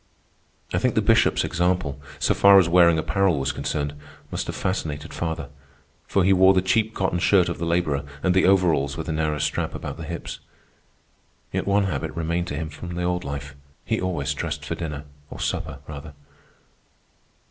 I 0.73 0.79
think 0.79 0.95
the 0.95 1.01
Bishop's 1.03 1.43
example, 1.43 2.01
so 2.17 2.33
far 2.33 2.57
as 2.57 2.67
wearing 2.67 2.97
apparel 2.97 3.37
was 3.39 3.51
concerned, 3.51 3.93
must 4.31 4.47
have 4.47 4.55
fascinated 4.55 5.13
father, 5.13 5.49
for 6.07 6.23
he 6.23 6.33
wore 6.33 6.55
the 6.55 6.61
cheap 6.63 6.95
cotton 6.95 7.19
shirt 7.19 7.49
of 7.49 7.59
the 7.59 7.67
laborer 7.67 8.03
and 8.23 8.33
the 8.33 8.47
overalls 8.47 8.97
with 8.97 9.05
the 9.05 9.11
narrow 9.11 9.37
strap 9.37 9.75
about 9.75 9.97
the 9.97 10.03
hips. 10.03 10.39
Yet 11.53 11.67
one 11.67 11.83
habit 11.83 12.15
remained 12.15 12.47
to 12.47 12.55
him 12.57 12.71
from 12.71 12.95
the 12.95 13.03
old 13.03 13.23
life; 13.23 13.53
he 13.85 14.01
always 14.01 14.33
dressed 14.33 14.65
for 14.65 14.73
dinner, 14.73 15.03
or 15.29 15.39
supper, 15.39 15.77
rather. 15.87 16.13